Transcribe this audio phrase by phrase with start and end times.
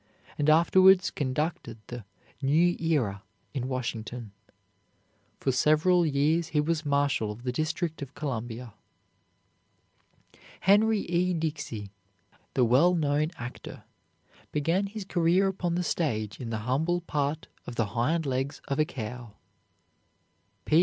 [0.35, 2.03] and afterwards conducted the
[2.41, 3.21] "New Era"
[3.53, 4.31] in Washington.
[5.39, 8.73] For several years he was Marshal of the District of Columbia.
[10.61, 11.35] Henry E.
[11.35, 11.91] Dixey,
[12.55, 13.83] the well known actor,
[14.51, 18.79] began his career upon the stage in the humble part of the hind legs of
[18.79, 19.35] a cow.